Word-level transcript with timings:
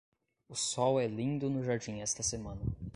O 0.49 0.55
sol 0.55 0.99
é 0.99 1.05
lindo 1.05 1.47
no 1.47 1.63
jardim 1.63 1.99
esta 1.99 2.23
semana. 2.23 2.63